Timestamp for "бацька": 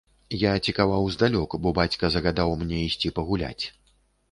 1.81-2.05